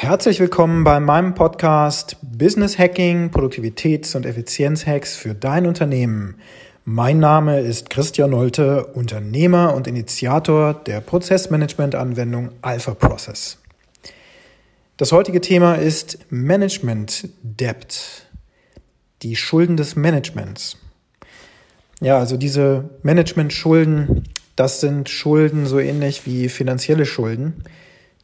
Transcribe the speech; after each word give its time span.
Herzlich 0.00 0.38
willkommen 0.38 0.84
bei 0.84 1.00
meinem 1.00 1.34
Podcast 1.34 2.18
Business 2.22 2.78
Hacking, 2.78 3.30
Produktivitäts- 3.30 4.14
und 4.14 4.26
Effizienzhacks 4.26 5.16
für 5.16 5.34
dein 5.34 5.66
Unternehmen. 5.66 6.36
Mein 6.84 7.18
Name 7.18 7.58
ist 7.58 7.90
Christian 7.90 8.30
Nolte, 8.30 8.86
Unternehmer 8.86 9.74
und 9.74 9.88
Initiator 9.88 10.72
der 10.72 11.00
Prozessmanagement-Anwendung 11.00 12.50
Alpha 12.62 12.94
Process. 12.94 13.58
Das 14.98 15.10
heutige 15.10 15.40
Thema 15.40 15.74
ist 15.74 16.20
Management 16.30 17.30
Debt, 17.42 18.28
die 19.22 19.34
Schulden 19.34 19.76
des 19.76 19.96
Managements. 19.96 20.76
Ja, 22.00 22.20
also 22.20 22.36
diese 22.36 22.88
Management-Schulden, 23.02 24.22
das 24.54 24.80
sind 24.80 25.08
Schulden 25.08 25.66
so 25.66 25.80
ähnlich 25.80 26.24
wie 26.24 26.48
finanzielle 26.48 27.04
Schulden 27.04 27.64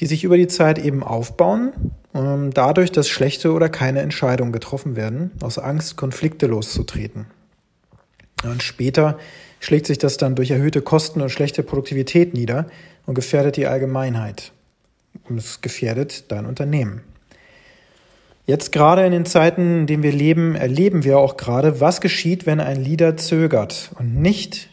die 0.00 0.06
sich 0.06 0.24
über 0.24 0.36
die 0.36 0.48
Zeit 0.48 0.78
eben 0.78 1.02
aufbauen, 1.02 1.72
ähm, 2.14 2.52
dadurch, 2.52 2.92
dass 2.92 3.08
schlechte 3.08 3.52
oder 3.52 3.68
keine 3.68 4.00
Entscheidungen 4.00 4.52
getroffen 4.52 4.96
werden, 4.96 5.32
aus 5.42 5.58
Angst, 5.58 5.96
Konflikte 5.96 6.46
loszutreten. 6.46 7.26
Und 8.44 8.62
später 8.62 9.18
schlägt 9.60 9.86
sich 9.86 9.98
das 9.98 10.16
dann 10.16 10.34
durch 10.34 10.50
erhöhte 10.50 10.82
Kosten 10.82 11.22
und 11.22 11.30
schlechte 11.30 11.62
Produktivität 11.62 12.34
nieder 12.34 12.66
und 13.06 13.14
gefährdet 13.14 13.56
die 13.56 13.66
Allgemeinheit. 13.66 14.52
Und 15.28 15.38
es 15.38 15.60
gefährdet 15.60 16.30
dein 16.30 16.44
Unternehmen. 16.44 17.02
Jetzt 18.46 18.72
gerade 18.72 19.06
in 19.06 19.12
den 19.12 19.24
Zeiten, 19.24 19.80
in 19.80 19.86
denen 19.86 20.02
wir 20.02 20.12
leben, 20.12 20.54
erleben 20.54 21.02
wir 21.04 21.18
auch 21.18 21.38
gerade, 21.38 21.80
was 21.80 22.02
geschieht, 22.02 22.44
wenn 22.44 22.60
ein 22.60 22.82
Leader 22.82 23.16
zögert 23.16 23.90
und 23.98 24.20
nicht 24.20 24.68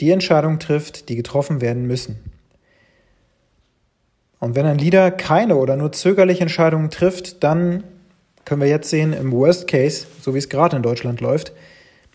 die 0.00 0.10
Entscheidung 0.10 0.58
trifft, 0.58 1.08
die 1.08 1.14
getroffen 1.14 1.60
werden 1.60 1.86
müssen. 1.86 2.18
Und 4.44 4.56
wenn 4.56 4.66
ein 4.66 4.76
Leader 4.76 5.10
keine 5.10 5.56
oder 5.56 5.74
nur 5.74 5.92
zögerliche 5.92 6.42
Entscheidungen 6.42 6.90
trifft, 6.90 7.42
dann 7.42 7.82
können 8.44 8.60
wir 8.60 8.68
jetzt 8.68 8.90
sehen, 8.90 9.14
im 9.14 9.32
Worst 9.32 9.66
Case, 9.66 10.04
so 10.20 10.34
wie 10.34 10.38
es 10.38 10.50
gerade 10.50 10.76
in 10.76 10.82
Deutschland 10.82 11.22
läuft, 11.22 11.54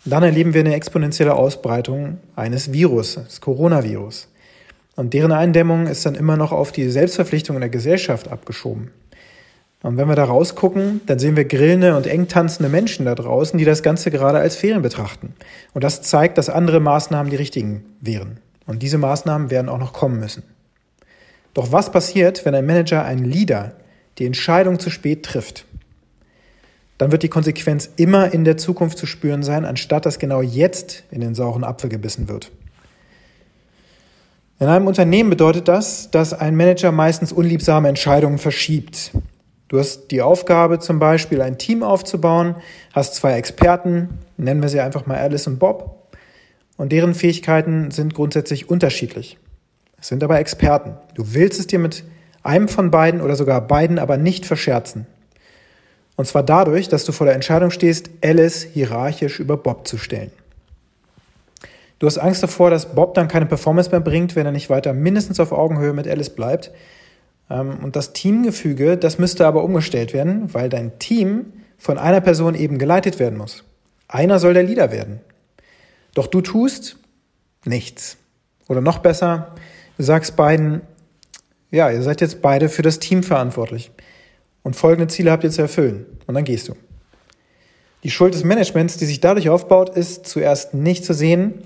dann 0.06 0.22
erleben 0.22 0.54
wir 0.54 0.60
eine 0.60 0.76
exponentielle 0.76 1.34
Ausbreitung 1.34 2.20
eines 2.36 2.72
Virus, 2.72 3.16
des 3.16 3.42
Coronavirus. 3.42 4.28
Und 4.96 5.16
deren 5.16 5.32
Eindämmung 5.32 5.88
ist 5.88 6.06
dann 6.06 6.14
immer 6.14 6.38
noch 6.38 6.52
auf 6.52 6.72
die 6.72 6.92
Selbstverpflichtung 6.92 7.56
in 7.56 7.62
der 7.62 7.72
Gesellschaft 7.72 8.28
abgeschoben. 8.28 8.92
Und 9.82 9.98
wenn 9.98 10.08
wir 10.08 10.16
da 10.16 10.26
rausgucken, 10.26 11.02
dann 11.08 11.18
sehen 11.18 11.36
wir 11.36 11.46
grillende 11.46 11.98
und 11.98 12.06
eng 12.06 12.28
tanzende 12.28 12.70
Menschen 12.70 13.08
da 13.08 13.16
draußen, 13.16 13.58
die 13.58 13.66
das 13.66 13.82
Ganze 13.82 14.12
gerade 14.12 14.38
als 14.38 14.56
Ferien 14.56 14.84
betrachten. 14.84 15.34
Und 15.74 15.84
das 15.84 16.04
zeigt, 16.04 16.38
dass 16.38 16.48
andere 16.48 16.80
Maßnahmen 16.80 17.32
die 17.32 17.38
richtigen 17.38 17.86
wären. 18.02 18.38
Und 18.68 18.84
diese 18.84 19.00
Maßnahmen 19.00 19.50
werden 19.50 19.68
auch 19.68 19.80
noch 19.80 19.94
kommen 19.94 20.20
müssen. 20.20 20.44
Doch 21.54 21.72
was 21.72 21.92
passiert, 21.92 22.46
wenn 22.46 22.56
ein 22.56 22.66
Manager, 22.66 23.04
ein 23.04 23.24
Leader, 23.24 23.74
die 24.18 24.26
Entscheidung 24.26 24.80
zu 24.80 24.90
spät 24.90 25.24
trifft? 25.24 25.66
Dann 26.98 27.12
wird 27.12 27.24
die 27.24 27.30
Konsequenz 27.30 27.90
immer 27.96 28.34
in 28.34 28.44
der 28.44 28.58
Zukunft 28.58 28.98
zu 28.98 29.06
spüren 29.06 29.42
sein, 29.42 29.66
anstatt 29.66 30.06
dass 30.06 30.20
genau 30.20 30.42
jetzt 30.42 31.04
in 31.12 31.22
den 31.22 31.34
sauren 31.34 31.64
Apfel 31.64 31.90
gebissen 31.90 32.28
wird. 32.28 32.52
In 34.60 34.68
einem 34.68 34.88
Unternehmen 34.88 35.30
bedeutet 35.30 35.70
das, 35.70 36.12
dass 36.12 36.34
ein 36.34 36.58
Manager 36.58 36.92
meistens 36.92 37.32
unliebsame 37.32 37.88
Entscheidungen 37.88 38.38
verschiebt. 38.38 39.12
Du 39.70 39.80
hast 39.80 40.12
die 40.12 40.22
Aufgabe, 40.22 40.80
zum 40.80 41.00
Beispiel 41.00 41.42
ein 41.42 41.58
Team 41.58 41.84
aufzubauen, 41.84 42.56
hast 42.92 43.16
zwei 43.16 43.34
Experten, 43.34 44.20
nennen 44.36 44.62
wir 44.62 44.68
sie 44.68 44.82
einfach 44.82 45.06
mal 45.06 45.18
Alice 45.18 45.48
und 45.48 45.60
Bob, 45.60 46.14
und 46.76 46.92
deren 46.92 47.14
Fähigkeiten 47.14 47.92
sind 47.92 48.14
grundsätzlich 48.14 48.70
unterschiedlich. 48.70 49.38
Es 50.02 50.08
sind 50.08 50.24
aber 50.24 50.40
Experten. 50.40 50.96
Du 51.14 51.34
willst 51.34 51.60
es 51.60 51.68
dir 51.68 51.80
mit 51.80 52.04
einem 52.44 52.68
von 52.68 52.92
beiden 52.92 53.22
oder 53.22 53.36
sogar 53.36 53.62
beiden 53.62 54.00
aber 54.00 54.18
nicht 54.18 54.46
verscherzen. 54.46 55.06
Und 56.16 56.26
zwar 56.26 56.44
dadurch, 56.44 56.90
dass 56.90 57.06
du 57.06 57.12
vor 57.12 57.26
der 57.26 57.36
Entscheidung 57.36 57.72
stehst, 57.72 58.10
Alice 58.24 58.64
hierarchisch 58.64 59.40
über 59.40 59.58
Bob 59.58 59.88
zu 59.88 59.98
stellen. 59.98 60.32
Du 62.00 62.08
hast 62.08 62.18
Angst 62.18 62.44
davor, 62.44 62.70
dass 62.70 62.96
Bob 62.96 63.14
dann 63.14 63.28
keine 63.28 63.46
Performance 63.46 63.92
mehr 63.92 64.00
bringt, 64.00 64.36
wenn 64.36 64.46
er 64.46 64.54
nicht 64.54 64.70
weiter 64.70 64.94
mindestens 64.94 65.40
auf 65.40 65.52
Augenhöhe 65.52 65.94
mit 65.94 66.08
Alice 66.08 66.30
bleibt. 66.30 66.72
Ähm, 67.50 67.80
und 67.84 67.96
das 67.96 68.14
Teamgefüge, 68.14 68.98
das 68.98 69.20
müsste 69.20 69.46
aber 69.46 69.64
umgestellt 69.64 70.14
werden, 70.14 70.54
weil 70.54 70.70
dein 70.70 70.98
Team 71.00 71.54
von 71.78 71.98
einer 71.98 72.22
Person 72.22 72.56
eben 72.56 72.78
geleitet 72.78 73.20
werden 73.20 73.38
muss. 73.38 73.64
Einer 74.08 74.40
soll 74.40 74.54
der 74.54 74.64
Leader 74.64 74.92
werden. 74.92 75.20
Doch 76.14 76.28
du 76.28 76.42
tust 76.42 76.98
nichts. 77.66 78.18
Oder 78.68 78.82
noch 78.82 79.00
besser, 79.00 79.56
Du 80.00 80.06
sagst 80.06 80.38
beiden, 80.38 80.80
ja, 81.72 81.92
ihr 81.92 82.02
seid 82.02 82.22
jetzt 82.22 82.42
beide 82.42 82.70
für 82.70 82.84
das 82.84 83.00
Team 83.00 83.22
verantwortlich. 83.22 83.92
Und 84.64 84.78
folgende 84.78 85.10
Ziele 85.10 85.30
habt 85.30 85.44
ihr 85.44 85.52
zu 85.52 85.62
erfüllen. 85.62 86.06
Und 86.26 86.36
dann 86.36 86.46
gehst 86.46 86.70
du. 86.70 86.76
Die 88.06 88.10
Schuld 88.10 88.34
des 88.34 88.46
Managements, 88.46 88.96
die 88.96 89.04
sich 89.04 89.20
dadurch 89.20 89.50
aufbaut, 89.50 89.90
ist 89.90 90.26
zuerst 90.26 90.74
nicht 90.74 91.04
zu 91.04 91.14
sehen. 91.14 91.64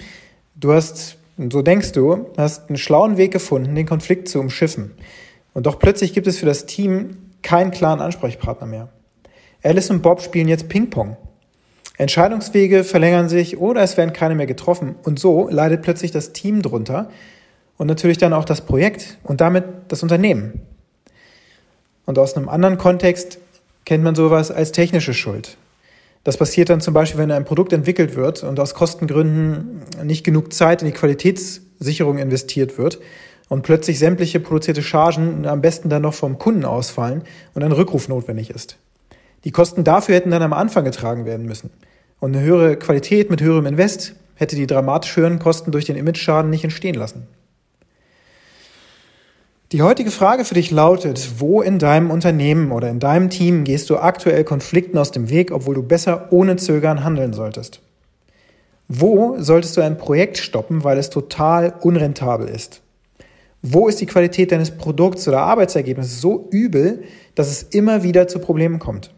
Du 0.56 0.74
hast, 0.74 1.18
so 1.38 1.62
denkst 1.62 1.92
du, 1.92 2.26
hast 2.36 2.70
einen 2.70 2.78
schlauen 2.78 3.18
Weg 3.18 3.32
gefunden, 3.32 3.76
den 3.76 3.86
Konflikt 3.86 4.28
zu 4.28 4.40
umschiffen. 4.40 4.96
Und 5.54 5.68
doch 5.68 5.78
plötzlich 5.78 6.14
gibt 6.14 6.26
es 6.26 6.40
für 6.40 6.48
das 6.48 6.66
Team 6.66 7.18
keinen 7.44 7.70
klaren 7.70 8.02
Ansprechpartner 8.02 8.66
mehr. 8.66 8.90
Alice 9.62 9.92
und 9.92 10.02
Bob 10.02 10.24
spielen 10.24 10.48
jetzt 10.48 10.70
Ping-Pong. 10.70 11.18
Entscheidungswege 12.00 12.84
verlängern 12.84 13.30
sich 13.30 13.60
oder 13.60 13.84
es 13.84 13.96
werden 13.96 14.12
keine 14.12 14.34
mehr 14.34 14.48
getroffen. 14.48 14.96
Und 15.04 15.20
so 15.20 15.50
leidet 15.50 15.84
plötzlich 15.84 16.10
das 16.10 16.34
Team 16.34 16.64
drunter, 16.64 17.12
und 17.78 17.88
natürlich 17.88 18.18
dann 18.18 18.34
auch 18.34 18.46
das 18.46 18.62
Projekt 18.62 19.18
und 19.24 19.42
damit 19.42 19.66
das 19.88 20.04
Unternehmen. 20.04 20.62
Und 22.06 22.20
aus 22.20 22.36
einem 22.36 22.50
anderen 22.50 22.78
Kontext 22.78 23.40
kennt 23.86 24.04
man 24.04 24.16
sowas 24.16 24.52
als 24.52 24.72
technische 24.72 25.14
Schuld. 25.14 25.58
Das 26.24 26.38
passiert 26.38 26.70
dann 26.70 26.80
zum 26.80 26.94
Beispiel, 26.94 27.20
wenn 27.20 27.32
ein 27.32 27.46
Produkt 27.46 27.74
entwickelt 27.74 28.16
wird 28.16 28.44
und 28.44 28.60
aus 28.60 28.74
Kostengründen 28.74 29.82
nicht 30.04 30.24
genug 30.24 30.54
Zeit 30.54 30.82
in 30.82 30.88
die 30.88 30.94
Qualitätssicherung 30.94 32.18
investiert 32.18 32.78
wird 32.78 33.00
und 33.50 33.64
plötzlich 33.64 34.00
sämtliche 34.00 34.40
produzierte 34.40 34.84
Chargen 34.84 35.46
am 35.46 35.62
besten 35.62 35.90
dann 35.90 36.02
noch 36.02 36.14
vom 36.14 36.38
Kunden 36.38 36.64
ausfallen 36.64 37.24
und 37.54 37.64
ein 37.64 37.74
Rückruf 37.74 38.08
notwendig 38.08 38.50
ist. 38.50 38.78
Die 39.44 39.52
Kosten 39.52 39.84
dafür 39.84 40.16
hätten 40.16 40.32
dann 40.32 40.42
am 40.42 40.54
Anfang 40.54 40.86
getragen 40.86 41.26
werden 41.26 41.46
müssen. 41.46 41.70
Und 42.22 42.34
eine 42.34 42.46
höhere 42.46 42.78
Qualität 42.78 43.30
mit 43.30 43.42
höherem 43.42 43.66
Invest 43.66 44.16
hätte 44.36 44.56
die 44.56 44.68
dramatisch 44.68 45.18
höheren 45.18 45.40
Kosten 45.40 45.72
durch 45.72 45.84
den 45.84 45.98
Image-Schaden 45.98 46.50
nicht 46.50 46.64
entstehen 46.64 46.96
lassen. 46.96 47.28
Die 49.74 49.82
heutige 49.82 50.12
Frage 50.12 50.46
für 50.46 50.54
dich 50.54 50.70
lautet, 50.70 51.40
wo 51.40 51.64
in 51.64 51.80
deinem 51.80 52.12
Unternehmen 52.12 52.72
oder 52.72 52.92
in 52.92 53.00
deinem 53.00 53.32
Team 53.32 53.64
gehst 53.64 53.90
du 53.90 53.98
aktuell 53.98 54.44
Konflikten 54.44 55.00
aus 55.00 55.10
dem 55.10 55.32
Weg, 55.32 55.52
obwohl 55.52 55.74
du 55.74 55.82
besser 55.82 56.28
ohne 56.30 56.58
Zögern 56.58 57.04
handeln 57.04 57.34
solltest? 57.34 57.82
Wo 58.88 59.36
solltest 59.40 59.76
du 59.76 59.82
ein 59.82 59.98
Projekt 59.98 60.38
stoppen, 60.38 60.84
weil 60.84 61.00
es 61.00 61.10
total 61.10 61.74
unrentabel 61.82 62.50
ist? 62.50 62.84
Wo 63.64 63.88
ist 63.88 64.00
die 64.00 64.06
Qualität 64.06 64.52
deines 64.52 64.70
Produkts 64.70 65.28
oder 65.28 65.42
Arbeitsergebnisses 65.42 66.22
so 66.22 66.48
übel, 66.52 67.06
dass 67.34 67.50
es 67.50 67.64
immer 67.64 68.04
wieder 68.04 68.28
zu 68.28 68.38
Problemen 68.38 68.78
kommt? 68.78 69.12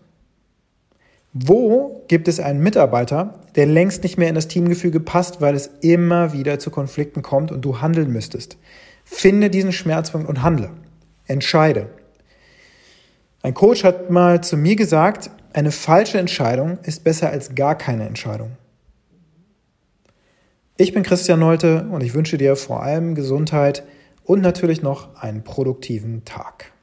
Wo 1.34 2.06
gibt 2.08 2.30
es 2.30 2.40
einen 2.40 2.64
Mitarbeiter, 2.64 3.42
der 3.56 3.66
längst 3.66 4.04
nicht 4.04 4.18
mehr 4.18 4.30
in 4.30 4.36
das 4.36 4.48
Teamgefüge 4.48 5.02
passt, 5.02 5.42
weil 5.42 5.54
es 5.54 5.70
immer 5.82 6.32
wieder 6.32 6.60
zu 6.60 6.70
Konflikten 6.70 7.24
kommt 7.24 7.52
und 7.52 7.66
du 7.66 7.82
handeln 7.82 8.10
müsstest? 8.14 8.56
Finde 9.06 9.50
diesen 9.50 9.72
Schmerzpunkt 9.72 10.28
und 10.28 10.42
handle. 10.44 10.72
Entscheide. 11.26 11.90
Ein 13.42 13.54
Coach 13.54 13.84
hat 13.84 14.10
mal 14.10 14.44
zu 14.44 14.58
mir 14.58 14.76
gesagt, 14.76 15.30
eine 15.54 15.72
falsche 15.72 16.18
Entscheidung 16.18 16.80
ist 16.84 17.04
besser 17.04 17.30
als 17.30 17.56
gar 17.56 17.76
keine 17.78 18.06
Entscheidung. 18.06 18.58
Ich 20.78 20.94
bin 20.94 21.04
Christian 21.04 21.40
Nolte 21.40 21.88
und 21.90 22.04
ich 22.04 22.14
wünsche 22.14 22.38
dir 22.38 22.58
vor 22.58 22.84
allem 22.84 23.16
Gesundheit 23.16 23.84
und 24.24 24.42
natürlich 24.42 24.82
noch 24.82 25.16
einen 25.16 25.44
produktiven 25.44 26.26
Tag. 26.26 26.74